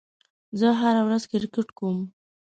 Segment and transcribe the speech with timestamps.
[0.59, 1.97] زه هره ورځ کرېکټ کوم.